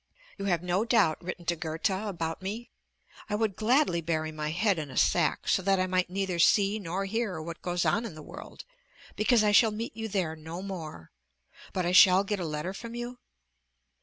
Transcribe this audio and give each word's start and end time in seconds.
You 0.39 0.45
have 0.45 0.63
no 0.63 0.83
doubt 0.83 1.21
written 1.23 1.45
to 1.45 1.55
Goethe 1.55 1.91
about 1.91 2.41
me? 2.41 2.71
I 3.29 3.35
would 3.35 3.55
gladly 3.55 4.01
bury 4.01 4.31
my 4.31 4.49
head 4.49 4.79
in 4.79 4.89
a 4.89 4.97
sack, 4.97 5.47
so 5.47 5.61
that 5.61 5.79
I 5.79 5.85
might 5.85 6.09
neither 6.09 6.39
see 6.39 6.79
nor 6.79 7.05
hear 7.05 7.39
what 7.39 7.61
goes 7.61 7.85
on 7.85 8.03
in 8.03 8.15
the 8.15 8.23
world, 8.23 8.65
because 9.15 9.43
I 9.43 9.51
shall 9.51 9.69
meet 9.69 9.95
you 9.95 10.07
there 10.07 10.35
no 10.35 10.63
more; 10.63 11.11
but 11.71 11.85
I 11.85 11.91
shall 11.91 12.23
get 12.23 12.39
a 12.39 12.45
letter 12.45 12.73
from 12.73 12.95
you? 12.95 13.19